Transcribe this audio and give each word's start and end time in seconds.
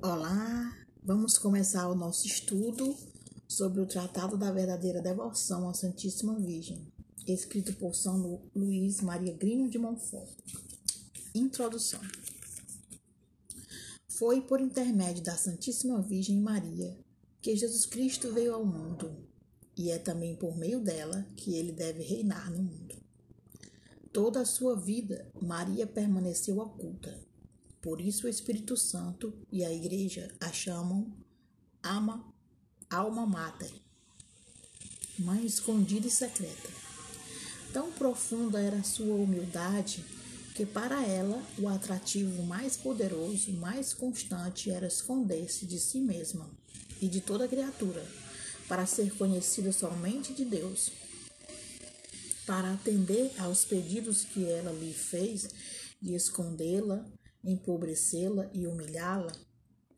Olá, 0.00 0.78
vamos 1.02 1.38
começar 1.38 1.88
o 1.88 1.94
nosso 1.94 2.24
estudo 2.24 2.96
sobre 3.48 3.80
o 3.80 3.86
Tratado 3.86 4.36
da 4.36 4.52
Verdadeira 4.52 5.02
Devoção 5.02 5.68
à 5.68 5.74
Santíssima 5.74 6.38
Virgem, 6.38 6.86
escrito 7.26 7.74
por 7.74 7.96
São 7.96 8.40
Luís 8.54 9.00
Maria 9.00 9.32
Grino 9.32 9.68
de 9.68 9.76
Montfort. 9.76 10.30
Introdução. 11.34 12.00
Foi 14.06 14.40
por 14.40 14.60
intermédio 14.60 15.24
da 15.24 15.36
Santíssima 15.36 16.00
Virgem 16.00 16.40
Maria 16.40 16.96
que 17.42 17.56
Jesus 17.56 17.84
Cristo 17.84 18.32
veio 18.32 18.54
ao 18.54 18.64
mundo, 18.64 19.26
e 19.76 19.90
é 19.90 19.98
também 19.98 20.36
por 20.36 20.56
meio 20.56 20.78
dela 20.78 21.26
que 21.36 21.56
ele 21.56 21.72
deve 21.72 22.04
reinar 22.04 22.52
no 22.52 22.62
mundo. 22.62 22.94
Toda 24.12 24.42
a 24.42 24.46
sua 24.46 24.76
vida, 24.76 25.28
Maria 25.42 25.88
permaneceu 25.88 26.58
oculta 26.58 27.27
por 27.80 28.00
isso 28.00 28.26
o 28.26 28.30
Espírito 28.30 28.76
Santo 28.76 29.32
e 29.50 29.64
a 29.64 29.72
Igreja 29.72 30.34
a 30.40 30.52
chamam 30.52 31.12
ama, 31.82 32.24
alma 32.90 33.26
mater, 33.26 33.72
mãe 35.18 35.44
escondida 35.46 36.06
e 36.06 36.10
secreta. 36.10 36.68
Tão 37.72 37.92
profunda 37.92 38.60
era 38.60 38.78
a 38.78 38.82
sua 38.82 39.14
humildade 39.14 40.04
que 40.54 40.66
para 40.66 41.06
ela 41.06 41.40
o 41.56 41.68
atrativo 41.68 42.42
mais 42.42 42.76
poderoso, 42.76 43.52
mais 43.52 43.94
constante 43.94 44.70
era 44.70 44.88
esconder-se 44.88 45.64
de 45.64 45.78
si 45.78 46.00
mesma 46.00 46.50
e 47.00 47.06
de 47.06 47.20
toda 47.20 47.46
criatura, 47.46 48.04
para 48.66 48.84
ser 48.84 49.14
conhecida 49.16 49.70
somente 49.70 50.32
de 50.32 50.44
Deus. 50.44 50.90
Para 52.44 52.72
atender 52.72 53.30
aos 53.38 53.64
pedidos 53.64 54.24
que 54.24 54.44
ela 54.46 54.72
lhe 54.72 54.92
fez 54.92 55.48
de 56.02 56.14
escondê-la 56.14 57.06
empobrecê-la 57.44 58.50
e 58.52 58.66
humilhá-la, 58.66 59.32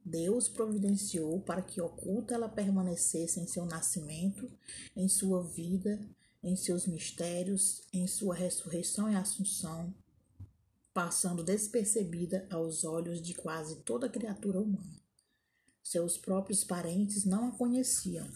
Deus 0.04 0.48
providenciou 0.48 1.40
para 1.40 1.62
que 1.62 1.80
oculta 1.80 2.34
ela 2.34 2.48
permanecesse 2.48 3.38
em 3.38 3.46
seu 3.46 3.66
nascimento, 3.66 4.50
em 4.96 5.08
sua 5.08 5.42
vida, 5.42 6.00
em 6.42 6.56
seus 6.56 6.86
mistérios, 6.86 7.82
em 7.92 8.06
sua 8.06 8.34
ressurreição 8.34 9.10
e 9.10 9.14
assunção, 9.14 9.94
passando 10.92 11.44
despercebida 11.44 12.46
aos 12.50 12.84
olhos 12.84 13.20
de 13.20 13.34
quase 13.34 13.76
toda 13.76 14.08
criatura 14.08 14.60
humana. 14.60 15.00
Seus 15.82 16.16
próprios 16.16 16.64
parentes 16.64 17.24
não 17.24 17.48
a 17.48 17.52
conheciam, 17.52 18.28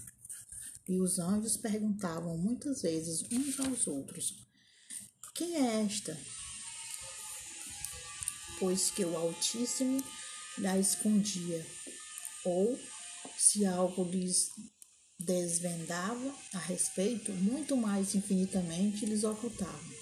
e 0.87 1.01
os 1.01 1.19
anjos 1.19 1.57
perguntavam 1.57 2.37
muitas 2.37 2.83
vezes 2.83 3.25
uns 3.33 3.59
aos 3.61 3.87
outros: 3.87 4.47
Quem 5.35 5.57
é 5.57 5.83
esta 5.83 6.17
pois 8.65 8.89
que 8.89 9.05
o 9.05 9.15
Altíssimo 9.15 10.03
lhe 10.57 10.81
escondia, 10.81 11.67
ou 12.47 12.81
se 13.37 13.67
algo 13.67 14.05
lhes 14.05 14.49
desvendava 15.19 16.35
a 16.55 16.59
respeito, 16.61 17.31
muito 17.33 17.77
mais 17.77 18.15
infinitamente 18.15 19.05
lhes 19.05 19.23
ocultava. 19.23 19.95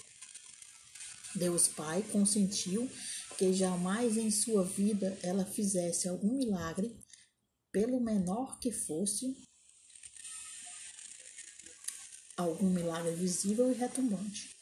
Deus 1.35 1.67
Pai 1.67 2.03
consentiu 2.03 2.89
que 3.37 3.51
jamais 3.51 4.15
em 4.15 4.31
sua 4.31 4.63
vida 4.63 5.19
ela 5.21 5.45
fizesse 5.45 6.07
algum 6.07 6.37
milagre, 6.37 6.97
pelo 7.69 7.99
menor 7.99 8.59
que 8.59 8.71
fosse, 8.71 9.35
algum 12.37 12.69
milagre 12.69 13.13
visível 13.13 13.69
e 13.69 13.75
retumbante, 13.75 14.55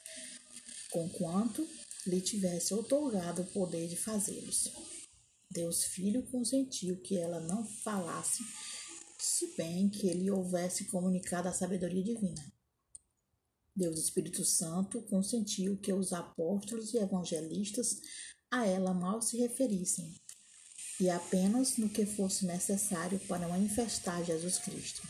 conquanto 0.90 1.70
lhe 2.08 2.22
tivesse 2.22 2.74
otorgado 2.74 3.42
o 3.42 3.48
poder 3.48 3.88
de 3.88 3.96
fazê-los. 3.96 4.72
Deus 5.50 5.84
Filho 5.84 6.24
consentiu 6.28 7.02
que 7.02 7.18
ela 7.18 7.40
não 7.42 7.66
falasse, 7.66 8.44
se 9.20 9.56
bem 9.56 9.90
que 9.90 10.08
ele 10.08 10.32
houvesse 10.32 10.86
comunicado 10.86 11.48
a 11.48 11.54
sabedoria 11.54 12.04
divina. 12.04 12.52
Deus 13.76 14.00
Espírito 14.00 14.44
Santo 14.44 15.02
consentiu 15.04 15.78
que 15.78 15.94
os 15.94 16.12
apóstolos 16.14 16.94
e 16.94 16.98
evangelistas 16.98 18.02
a 18.50 18.66
ela 18.66 18.94
mal 18.94 19.22
se 19.22 19.38
referissem, 19.38 20.14
e 21.00 21.10
apenas 21.10 21.78
no 21.78 21.90
que 21.90 22.06
fosse 22.06 22.46
necessário 22.46 23.20
para 23.28 23.48
manifestar 23.48 24.24
Jesus 24.24 24.58
Cristo. 24.58 25.02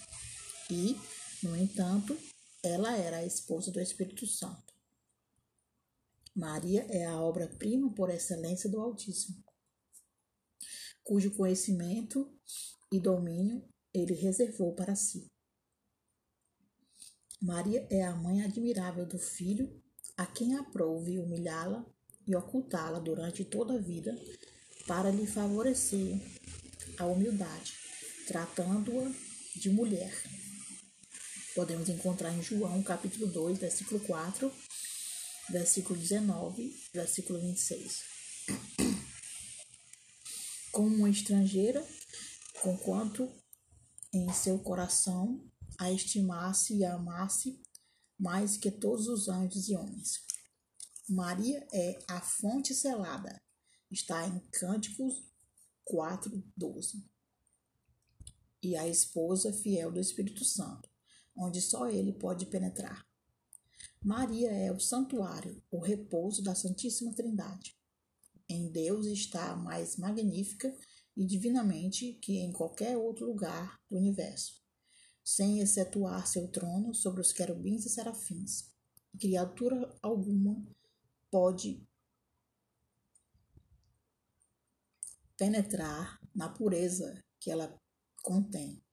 E, 0.70 0.96
no 1.44 1.56
entanto, 1.58 2.18
ela 2.64 2.96
era 2.96 3.18
a 3.18 3.26
esposa 3.26 3.72
do 3.72 3.80
Espírito 3.82 4.26
Santo. 4.28 4.71
Maria 6.36 6.88
é 6.90 7.06
a 7.06 7.20
obra-prima 7.20 7.94
por 7.94 8.10
excelência 8.10 8.70
do 8.70 8.80
Altíssimo, 8.80 9.44
cujo 11.04 11.36
conhecimento 11.36 12.34
e 12.92 13.00
domínio 13.02 13.68
ele 13.94 14.14
reservou 14.14 14.74
para 14.74 14.96
si. 14.96 15.30
Maria 17.42 17.86
é 17.90 18.04
a 18.04 18.16
mãe 18.16 18.44
admirável 18.44 19.06
do 19.06 19.20
Filho, 19.20 19.82
a 20.16 20.26
quem 20.26 20.56
aprove 20.56 21.20
humilhá-la 21.20 21.86
e 22.26 22.34
ocultá-la 22.36 23.00
durante 23.00 23.44
toda 23.44 23.74
a 23.74 23.82
vida, 23.82 24.16
para 24.88 25.12
lhe 25.12 25.28
favorecer 25.28 26.18
a 26.98 27.06
humildade, 27.06 27.74
tratando-a 28.26 29.12
de 29.56 29.70
mulher. 29.70 30.14
Podemos 31.56 31.90
encontrar 31.90 32.32
em 32.32 32.42
João, 32.42 32.82
capítulo 32.84 33.28
2, 33.28 33.58
versículo 33.58 34.00
4 34.02 34.52
versículo 35.52 36.00
19, 36.00 36.74
versículo 36.94 37.40
26. 37.40 38.04
Como 40.72 40.96
uma 40.96 41.10
estrangeira, 41.10 41.86
conquanto 42.62 43.30
em 44.14 44.32
seu 44.32 44.58
coração 44.60 45.46
a 45.78 45.92
estimasse 45.92 46.78
e 46.78 46.86
a 46.86 46.96
amasse 46.96 47.62
mais 48.18 48.56
que 48.56 48.72
todos 48.72 49.08
os 49.08 49.28
anjos 49.28 49.68
e 49.68 49.76
homens. 49.76 50.22
Maria 51.10 51.68
é 51.74 52.00
a 52.08 52.22
fonte 52.22 52.74
selada, 52.74 53.42
está 53.90 54.26
em 54.26 54.40
Cânticos 54.52 55.14
4:12. 55.84 57.04
E 58.64 58.78
a 58.78 58.88
esposa 58.88 59.52
fiel 59.52 59.92
do 59.92 60.00
Espírito 60.00 60.46
Santo, 60.46 60.90
onde 61.36 61.60
só 61.60 61.90
ele 61.90 62.14
pode 62.14 62.46
penetrar. 62.46 63.11
Maria 64.04 64.52
é 64.52 64.72
o 64.72 64.80
santuário, 64.80 65.62
o 65.70 65.78
repouso 65.78 66.42
da 66.42 66.56
Santíssima 66.56 67.14
Trindade. 67.14 67.78
Em 68.50 68.72
Deus 68.72 69.06
está 69.06 69.56
mais 69.56 69.96
magnífica 69.96 70.76
e 71.16 71.24
divinamente 71.24 72.14
que 72.14 72.40
em 72.40 72.52
qualquer 72.52 72.98
outro 72.98 73.28
lugar 73.28 73.80
do 73.88 73.98
universo, 73.98 74.60
sem 75.24 75.60
excetuar 75.60 76.26
seu 76.26 76.48
trono 76.48 76.96
sobre 76.96 77.22
os 77.22 77.32
querubins 77.32 77.86
e 77.86 77.90
serafins. 77.90 78.72
Criatura 79.20 79.96
alguma 80.02 80.66
pode 81.30 81.88
penetrar 85.38 86.20
na 86.34 86.50
pureza 86.50 87.24
que 87.40 87.52
ela 87.52 87.80
contém. 88.24 88.84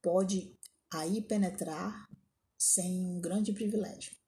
Pode 0.00 0.58
aí 0.90 1.20
penetrar 1.20 2.08
sem 2.56 3.04
um 3.04 3.20
grande 3.20 3.52
privilégio. 3.52 4.19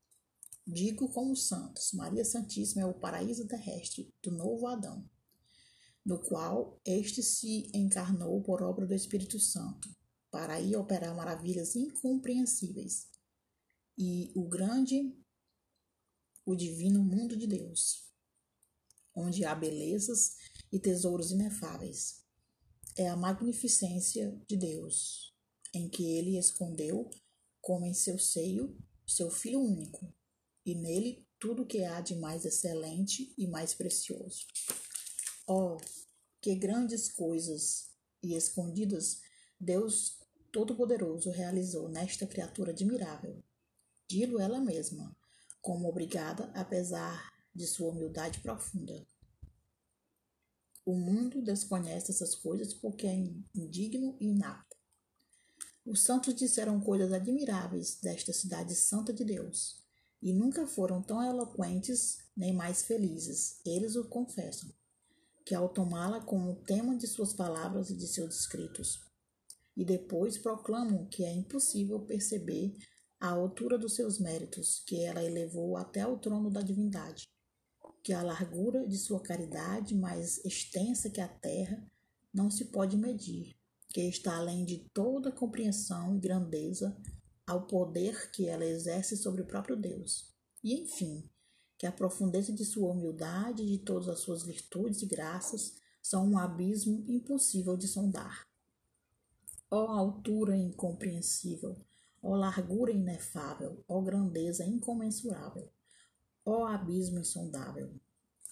Digo 0.66 1.08
como 1.08 1.32
os 1.32 1.48
santos, 1.48 1.92
Maria 1.92 2.24
Santíssima 2.24 2.82
é 2.82 2.86
o 2.86 2.94
paraíso 2.94 3.48
terrestre 3.48 4.14
do 4.22 4.30
novo 4.30 4.68
Adão, 4.68 5.08
no 6.06 6.20
qual 6.20 6.80
este 6.84 7.20
se 7.20 7.68
encarnou 7.74 8.40
por 8.42 8.62
obra 8.62 8.86
do 8.86 8.94
Espírito 8.94 9.40
Santo, 9.40 9.88
para 10.30 10.54
aí 10.54 10.76
operar 10.76 11.14
maravilhas 11.16 11.74
incompreensíveis. 11.74 13.08
E 13.98 14.32
o 14.36 14.48
grande, 14.48 15.12
o 16.46 16.54
divino 16.54 17.02
mundo 17.02 17.36
de 17.36 17.46
Deus, 17.46 18.08
onde 19.14 19.44
há 19.44 19.54
belezas 19.54 20.36
e 20.72 20.78
tesouros 20.78 21.32
inefáveis. 21.32 22.22
É 22.96 23.08
a 23.08 23.16
magnificência 23.16 24.40
de 24.46 24.56
Deus, 24.56 25.34
em 25.74 25.88
que 25.88 26.04
ele 26.04 26.38
escondeu, 26.38 27.10
como 27.60 27.84
em 27.84 27.94
seu 27.94 28.18
seio, 28.18 28.76
seu 29.06 29.30
Filho 29.30 29.60
único, 29.60 30.14
e 30.64 30.74
nele 30.74 31.26
tudo 31.38 31.66
que 31.66 31.84
há 31.84 32.00
de 32.00 32.14
mais 32.14 32.44
excelente 32.44 33.34
e 33.36 33.46
mais 33.48 33.74
precioso. 33.74 34.46
Oh, 35.46 35.76
que 36.40 36.54
grandes 36.54 37.10
coisas 37.10 37.90
e 38.22 38.34
escondidas 38.34 39.20
Deus 39.58 40.20
Todo-Poderoso 40.52 41.30
realizou 41.30 41.88
nesta 41.88 42.26
criatura 42.26 42.70
admirável. 42.70 43.42
Dilo 44.08 44.38
ela 44.38 44.60
mesma, 44.60 45.16
como 45.60 45.88
obrigada, 45.88 46.52
apesar 46.54 47.32
de 47.54 47.66
sua 47.66 47.90
humildade 47.90 48.40
profunda. 48.40 49.04
O 50.84 50.94
mundo 50.94 51.42
desconhece 51.42 52.12
essas 52.12 52.34
coisas 52.34 52.72
porque 52.74 53.06
é 53.06 53.14
indigno 53.54 54.16
e 54.20 54.26
inapto. 54.26 54.76
Os 55.84 56.02
santos 56.04 56.34
disseram 56.34 56.80
coisas 56.80 57.12
admiráveis 57.12 57.98
desta 58.00 58.32
cidade 58.32 58.74
santa 58.76 59.12
de 59.12 59.24
Deus 59.24 59.81
e 60.22 60.32
nunca 60.32 60.66
foram 60.66 61.02
tão 61.02 61.22
eloquentes 61.22 62.18
nem 62.36 62.54
mais 62.54 62.82
felizes, 62.82 63.60
eles 63.66 63.96
o 63.96 64.08
confessam. 64.08 64.70
que 65.44 65.56
ao 65.56 65.68
tomá-la 65.68 66.20
como 66.20 66.62
tema 66.62 66.96
de 66.96 67.04
suas 67.08 67.32
palavras 67.32 67.90
e 67.90 67.96
de 67.96 68.06
seus 68.06 68.42
escritos, 68.42 69.00
e 69.76 69.84
depois 69.84 70.38
proclamam 70.38 71.04
que 71.06 71.24
é 71.24 71.32
impossível 71.32 71.98
perceber 72.06 72.76
a 73.18 73.30
altura 73.30 73.76
dos 73.76 73.96
seus 73.96 74.20
méritos, 74.20 74.84
que 74.86 75.02
ela 75.02 75.22
elevou 75.22 75.76
até 75.76 76.02
ao 76.02 76.16
trono 76.16 76.48
da 76.48 76.62
divindade, 76.62 77.26
que 78.04 78.12
a 78.12 78.22
largura 78.22 78.86
de 78.86 78.96
sua 78.96 79.20
caridade, 79.20 79.96
mais 79.96 80.44
extensa 80.44 81.10
que 81.10 81.20
a 81.20 81.26
terra, 81.26 81.84
não 82.32 82.48
se 82.48 82.66
pode 82.66 82.96
medir, 82.96 83.56
que 83.88 84.02
está 84.02 84.36
além 84.36 84.64
de 84.64 84.88
toda 84.94 85.32
compreensão 85.32 86.14
e 86.16 86.20
grandeza 86.20 86.96
ao 87.46 87.66
poder 87.66 88.30
que 88.30 88.48
ela 88.48 88.64
exerce 88.64 89.16
sobre 89.16 89.42
o 89.42 89.46
próprio 89.46 89.76
Deus. 89.76 90.32
E, 90.62 90.80
enfim, 90.80 91.28
que 91.76 91.86
a 91.86 91.92
profundeza 91.92 92.52
de 92.52 92.64
sua 92.64 92.92
humildade 92.92 93.62
e 93.62 93.66
de 93.66 93.78
todas 93.78 94.08
as 94.08 94.20
suas 94.20 94.44
virtudes 94.44 95.02
e 95.02 95.06
graças 95.06 95.74
são 96.00 96.28
um 96.28 96.38
abismo 96.38 97.04
impossível 97.08 97.76
de 97.76 97.88
sondar. 97.88 98.46
Ó 99.70 99.88
altura 99.88 100.56
incompreensível, 100.56 101.76
ó 102.22 102.36
largura 102.36 102.92
inefável, 102.92 103.84
ó 103.88 104.00
grandeza 104.00 104.64
incomensurável, 104.64 105.70
ó 106.44 106.66
abismo 106.66 107.18
insondável. 107.18 107.92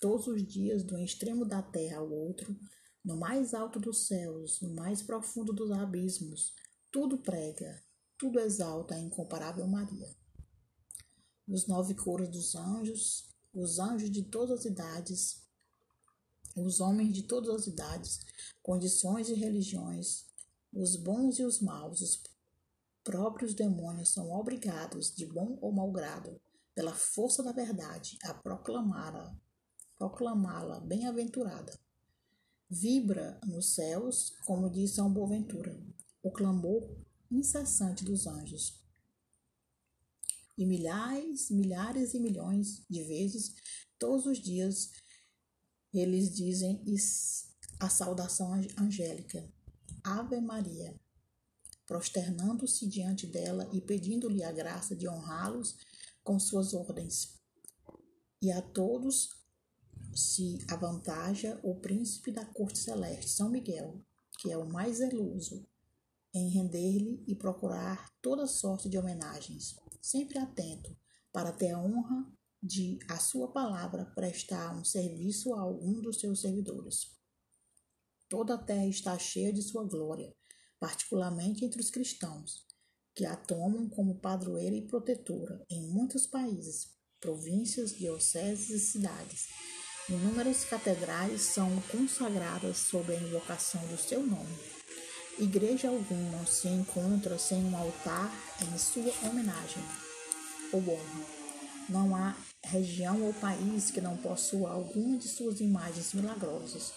Todos 0.01 0.27
os 0.27 0.43
dias, 0.43 0.83
do 0.83 0.99
extremo 0.99 1.45
da 1.45 1.61
terra 1.61 1.99
ao 1.99 2.11
outro, 2.11 2.59
no 3.05 3.17
mais 3.17 3.55
alto 3.55 3.79
dos 3.79 4.07
céus, 4.07 4.61
no 4.61 4.75
mais 4.75 5.03
profundo 5.03 5.53
dos 5.53 5.71
abismos, 5.71 6.55
tudo 6.91 7.19
prega, 7.19 7.81
tudo 8.21 8.39
exalta 8.39 8.95
a 8.95 9.01
incomparável 9.01 9.67
Maria. 9.67 10.15
Os 11.49 11.67
nove 11.67 11.95
coros 11.95 12.29
dos 12.29 12.55
anjos, 12.55 13.25
os 13.55 13.79
anjos 13.79 14.11
de 14.11 14.23
todas 14.23 14.61
as 14.61 14.65
idades, 14.67 15.43
os 16.55 16.81
homens 16.81 17.15
de 17.15 17.23
todas 17.23 17.63
as 17.63 17.67
idades, 17.67 18.21
condições 18.63 19.31
e 19.31 19.33
religiões, 19.33 20.27
os 20.71 20.97
bons 20.97 21.39
e 21.39 21.45
os 21.45 21.63
maus, 21.63 22.03
os 22.03 22.23
próprios 23.03 23.55
demônios 23.55 24.11
são 24.11 24.31
obrigados, 24.31 25.15
de 25.15 25.25
bom 25.25 25.57
ou 25.63 25.73
mau 25.73 25.91
grado, 25.91 26.39
pela 26.75 26.95
força 26.95 27.43
da 27.43 27.53
verdade, 27.53 28.19
a 28.25 28.35
proclamá-la, 28.35 29.35
proclamá-la 29.99 30.79
bem-aventurada. 30.81 31.81
Vibra 32.69 33.41
nos 33.47 33.75
céus, 33.75 34.37
como 34.45 34.69
diz 34.69 34.95
São 34.95 35.11
Boaventura, 35.11 35.75
o 36.23 36.31
clamor 36.31 36.87
incessante 37.31 38.05
dos 38.05 38.27
anjos. 38.27 38.81
E 40.59 40.67
milhares, 40.67 41.51
milhares 41.51 42.13
e 42.13 42.21
milhões 42.21 42.85
de 42.89 43.03
vezes, 43.05 43.55
todos 43.99 44.27
os 44.27 44.39
dias, 44.39 44.91
eles 45.93 46.35
dizem 46.35 46.83
a 47.79 47.89
saudação 47.89 48.53
angélica: 48.79 49.49
Ave 50.05 50.41
Maria, 50.41 51.01
prosternando-se 51.87 52.87
diante 52.87 53.27
dela 53.27 53.71
e 53.73 53.81
pedindo-lhe 53.81 54.43
a 54.43 54.53
graça 54.53 54.95
de 54.95 55.09
honrá-los 55.09 55.77
com 56.23 56.39
suas 56.39 56.75
ordens. 56.75 57.41
E 58.43 58.51
a 58.51 58.61
todos 58.61 59.31
se 60.15 60.59
avantaja 60.69 61.59
o 61.63 61.75
príncipe 61.77 62.33
da 62.33 62.45
corte 62.45 62.79
celeste, 62.79 63.31
São 63.31 63.49
Miguel, 63.49 64.05
que 64.41 64.51
é 64.51 64.59
o 64.59 64.69
mais 64.69 64.99
zeloso 64.99 65.70
em 66.33 66.49
render-lhe 66.49 67.25
e 67.27 67.35
procurar 67.35 68.11
toda 68.23 68.47
sorte 68.47 68.89
de 68.89 68.99
homenagens, 68.99 69.77
sempre 70.01 70.39
atento 70.39 70.97
para 71.33 71.53
ter 71.53 71.71
a 71.71 71.79
honra 71.79 72.27
de 72.63 72.99
a 73.09 73.19
sua 73.19 73.51
palavra 73.51 74.05
prestar 74.15 74.77
um 74.77 74.85
serviço 74.85 75.55
a 75.55 75.61
algum 75.61 76.01
dos 76.01 76.21
seus 76.21 76.41
servidores. 76.41 77.19
Toda 78.29 78.55
a 78.55 78.59
terra 78.59 78.87
está 78.87 79.19
cheia 79.19 79.53
de 79.53 79.63
sua 79.63 79.85
glória, 79.85 80.35
particularmente 80.79 81.65
entre 81.65 81.81
os 81.81 81.91
cristãos, 81.91 82.67
que 83.15 83.25
a 83.25 83.35
tomam 83.35 83.89
como 83.89 84.21
padroeira 84.21 84.77
e 84.77 84.87
protetora 84.87 85.65
em 85.69 85.89
muitos 85.89 86.27
países, 86.27 86.95
províncias, 87.19 87.93
dioceses 87.97 88.71
e 88.71 88.79
cidades. 88.79 89.49
Inúmeras 90.09 90.65
catedrais 90.65 91.43
são 91.43 91.71
consagradas 91.91 92.79
sob 92.79 93.13
a 93.13 93.21
invocação 93.21 93.85
do 93.89 93.97
seu 93.97 94.25
nome 94.25 94.80
Igreja 95.39 95.89
alguma 95.89 96.45
se 96.45 96.69
encontra 96.69 97.39
sem 97.39 97.65
um 97.65 97.77
altar 97.77 98.31
em 98.61 98.79
sua 98.79 99.13
homenagem 99.29 99.83
ou 100.73 100.81
honra. 100.81 101.25
Não 101.89 102.15
há 102.15 102.37
região 102.63 103.23
ou 103.23 103.33
país 103.35 103.91
que 103.91 104.01
não 104.01 104.17
possua 104.17 104.71
alguma 104.71 105.17
de 105.17 105.29
suas 105.29 105.61
imagens 105.61 106.13
milagrosas, 106.13 106.93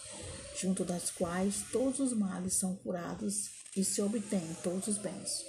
junto 0.60 0.84
das 0.84 1.10
quais 1.10 1.64
todos 1.72 2.00
os 2.00 2.12
males 2.12 2.54
são 2.54 2.76
curados 2.76 3.50
e 3.76 3.84
se 3.84 4.00
obtêm 4.02 4.56
todos 4.62 4.88
os 4.88 4.98
bens. 4.98 5.44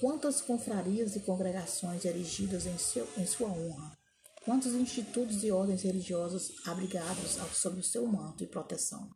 Quantas 0.00 0.40
confrarias 0.40 1.16
e 1.16 1.20
congregações 1.20 2.04
erigidas 2.04 2.66
em, 2.66 2.76
seu, 2.76 3.08
em 3.16 3.26
sua 3.26 3.48
honra, 3.48 3.96
quantos 4.44 4.74
institutos 4.74 5.42
e 5.44 5.50
ordens 5.50 5.82
religiosas 5.82 6.52
abrigados 6.66 7.38
sob 7.52 7.80
o 7.80 7.84
seu 7.84 8.06
manto 8.06 8.42
e 8.42 8.46
proteção. 8.46 9.10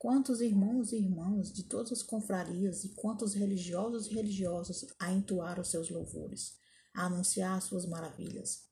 Quantos 0.00 0.40
irmãos 0.40 0.92
e 0.92 0.96
irmãs 0.96 1.52
de 1.52 1.62
todas 1.64 1.92
as 1.92 2.02
confrarias 2.02 2.84
e 2.84 2.88
quantos 2.94 3.34
religiosos 3.34 4.06
e 4.06 4.14
religiosas 4.14 4.86
a 4.98 5.12
entoaram 5.12 5.62
seus 5.62 5.90
louvores, 5.90 6.54
a 6.94 7.04
anunciar 7.04 7.60
suas 7.60 7.84
maravilhas. 7.84 8.62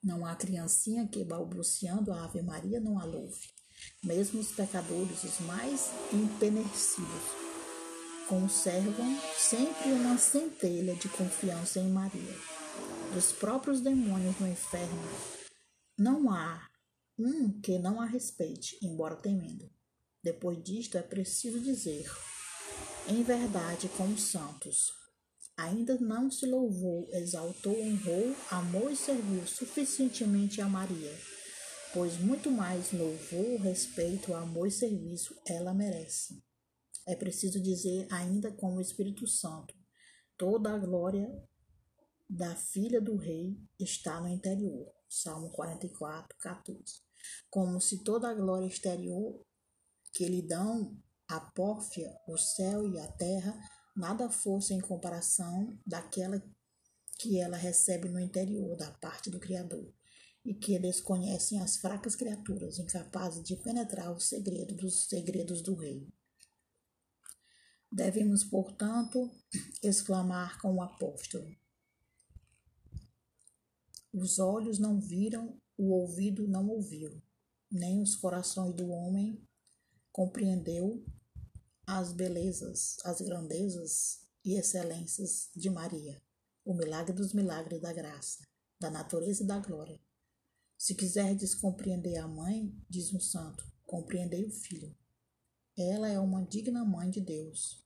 Não 0.00 0.24
há 0.24 0.36
criancinha 0.36 1.08
que, 1.08 1.24
balbuciando 1.24 2.12
a 2.12 2.22
Ave 2.22 2.40
Maria, 2.40 2.78
não 2.78 3.00
a 3.00 3.04
louve. 3.04 3.48
Mesmo 4.04 4.38
os 4.38 4.52
pecadores, 4.52 5.24
os 5.24 5.40
mais 5.40 5.90
impenescidos, 6.12 7.24
conservam 8.28 9.18
sempre 9.36 9.90
uma 9.90 10.16
centelha 10.18 10.94
de 10.94 11.08
confiança 11.08 11.80
em 11.80 11.90
Maria. 11.90 12.36
Dos 13.12 13.32
próprios 13.32 13.80
demônios 13.80 14.38
no 14.38 14.46
inferno, 14.46 15.02
não 15.98 16.30
há 16.30 16.70
um 17.18 17.60
que 17.60 17.76
não 17.76 18.00
a 18.00 18.06
respeite, 18.06 18.78
embora 18.80 19.16
temendo. 19.16 19.68
Depois 20.24 20.56
disto, 20.64 20.96
é 20.96 21.02
preciso 21.02 21.60
dizer, 21.60 22.10
em 23.06 23.22
verdade, 23.22 23.90
como 23.90 24.16
santos, 24.16 24.90
ainda 25.54 25.98
não 25.98 26.30
se 26.30 26.46
louvou, 26.46 27.06
exaltou, 27.12 27.78
honrou, 27.78 28.34
amou 28.50 28.90
e 28.90 28.96
serviu 28.96 29.46
suficientemente 29.46 30.62
a 30.62 30.66
Maria, 30.66 31.14
pois 31.92 32.16
muito 32.16 32.50
mais 32.50 32.90
louvor, 32.90 33.60
respeito, 33.60 34.32
amor 34.32 34.66
e 34.66 34.70
serviço 34.70 35.36
ela 35.46 35.74
merece. 35.74 36.42
É 37.06 37.14
preciso 37.14 37.60
dizer 37.60 38.08
ainda 38.10 38.50
como 38.50 38.80
Espírito 38.80 39.26
Santo, 39.26 39.74
toda 40.38 40.72
a 40.72 40.78
glória 40.78 41.30
da 42.30 42.56
filha 42.56 42.98
do 42.98 43.14
rei 43.14 43.58
está 43.78 44.22
no 44.22 44.28
interior. 44.28 44.90
Salmo 45.06 45.50
44, 45.50 46.34
14. 46.38 46.82
Como 47.50 47.78
se 47.78 48.02
toda 48.02 48.30
a 48.30 48.34
glória 48.34 48.66
exterior 48.66 49.44
que 50.14 50.28
lhe 50.28 50.40
dão 50.40 50.96
a 51.26 51.40
pórfia, 51.40 52.16
o 52.28 52.38
céu 52.38 52.88
e 52.88 53.00
a 53.00 53.08
terra, 53.12 53.58
nada 53.96 54.30
fosse 54.30 54.72
em 54.72 54.80
comparação 54.80 55.76
daquela 55.84 56.40
que 57.18 57.40
ela 57.40 57.56
recebe 57.56 58.08
no 58.08 58.20
interior 58.20 58.76
da 58.76 58.92
parte 58.92 59.28
do 59.28 59.40
Criador, 59.40 59.92
e 60.44 60.54
que 60.54 60.78
desconhecem 60.78 61.60
as 61.60 61.78
fracas 61.78 62.14
criaturas, 62.14 62.78
incapazes 62.78 63.42
de 63.42 63.56
penetrar 63.56 64.12
o 64.12 64.20
segredo 64.20 64.74
dos 64.74 65.06
segredos 65.06 65.62
do 65.62 65.74
rei. 65.74 66.06
Devemos, 67.90 68.44
portanto, 68.44 69.30
exclamar 69.82 70.60
com 70.60 70.74
o 70.74 70.82
apóstolo: 70.82 71.56
Os 74.12 74.38
olhos 74.38 74.78
não 74.78 75.00
viram, 75.00 75.60
o 75.76 75.92
ouvido 75.92 76.46
não 76.46 76.68
ouviu, 76.68 77.22
nem 77.70 78.02
os 78.02 78.14
corações 78.14 78.74
do 78.74 78.90
homem 78.90 79.42
compreendeu 80.14 81.04
as 81.84 82.12
belezas, 82.12 82.98
as 83.04 83.20
grandezas 83.20 84.20
e 84.44 84.54
excelências 84.54 85.50
de 85.56 85.68
Maria, 85.68 86.22
o 86.64 86.72
milagre 86.72 87.12
dos 87.12 87.32
milagres 87.32 87.82
da 87.82 87.92
graça, 87.92 88.46
da 88.78 88.88
natureza 88.92 89.42
e 89.42 89.46
da 89.46 89.58
glória. 89.58 90.00
Se 90.78 90.94
quiserdes 90.94 91.52
compreender 91.52 92.16
a 92.18 92.28
mãe, 92.28 92.72
diz 92.88 93.12
um 93.12 93.18
santo, 93.18 93.66
compreendei 93.82 94.44
o 94.44 94.52
filho. 94.52 94.96
Ela 95.76 96.08
é 96.08 96.20
uma 96.20 96.46
digna 96.46 96.84
mãe 96.84 97.10
de 97.10 97.20
Deus. 97.20 97.84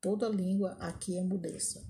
Toda 0.00 0.28
língua 0.28 0.72
aqui 0.80 1.14
emudeça. 1.14 1.86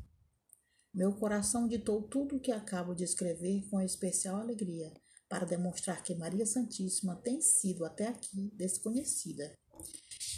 Meu 0.93 1.15
coração 1.15 1.67
ditou 1.67 2.03
tudo 2.03 2.37
o 2.37 2.41
que 2.41 2.53
acabo 2.53 2.95
de 2.95 3.03
escrever 3.03 3.67
com 3.71 3.81
especial 3.81 4.37
alegria, 4.37 4.93
para 5.29 5.47
demonstrar 5.47 6.03
que 6.03 6.15
Maria 6.15 6.47
Santíssima 6.47 7.17
tem 7.17 7.41
sido 7.41 7.85
até 7.85 8.09
aqui 8.09 8.51
desconhecida 8.55 9.53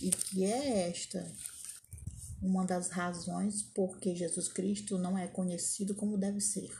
e 0.00 0.10
que 0.10 0.44
é 0.44 0.88
esta 0.88 1.24
uma 2.42 2.64
das 2.64 2.90
razões 2.90 3.62
por 3.62 3.98
que 3.98 4.14
Jesus 4.14 4.48
Cristo 4.48 4.98
não 4.98 5.16
é 5.16 5.26
conhecido 5.26 5.94
como 5.94 6.18
deve 6.18 6.40
ser. 6.40 6.70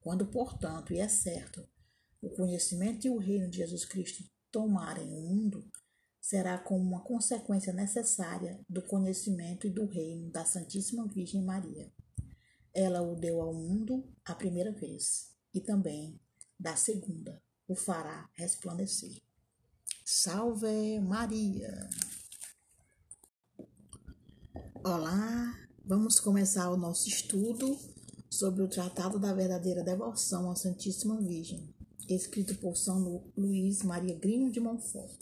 Quando, 0.00 0.26
portanto, 0.26 0.92
e 0.92 0.98
é 0.98 1.08
certo, 1.08 1.66
o 2.20 2.30
conhecimento 2.30 3.06
e 3.06 3.10
o 3.10 3.18
reino 3.18 3.48
de 3.48 3.58
Jesus 3.58 3.84
Cristo 3.84 4.24
tomarem 4.50 5.12
o 5.12 5.20
mundo 5.20 5.70
será 6.20 6.58
como 6.58 6.80
uma 6.80 7.02
consequência 7.02 7.72
necessária 7.72 8.60
do 8.68 8.82
conhecimento 8.82 9.66
e 9.66 9.70
do 9.70 9.86
reino 9.86 10.30
da 10.30 10.44
Santíssima 10.44 11.06
Virgem 11.08 11.42
Maria. 11.42 11.92
Ela 12.72 13.02
o 13.02 13.14
deu 13.14 13.40
ao 13.40 13.52
mundo 13.52 14.08
a 14.24 14.34
primeira 14.34 14.72
vez 14.72 15.34
e 15.52 15.60
também 15.60 16.20
da 16.62 16.76
segunda 16.76 17.42
o 17.66 17.74
fará 17.74 18.30
resplandecer. 18.34 19.20
Salve 20.04 21.00
Maria! 21.00 21.90
Olá, 24.84 25.58
vamos 25.84 26.20
começar 26.20 26.70
o 26.70 26.76
nosso 26.76 27.08
estudo 27.08 27.76
sobre 28.30 28.62
o 28.62 28.68
Tratado 28.68 29.18
da 29.18 29.34
Verdadeira 29.34 29.82
Devoção 29.82 30.52
à 30.52 30.54
Santíssima 30.54 31.20
Virgem, 31.20 31.74
escrito 32.08 32.54
por 32.54 32.76
São 32.76 33.24
Luís 33.36 33.82
Maria 33.82 34.16
Grino 34.16 34.52
de 34.52 34.60
Montfort. 34.60 35.18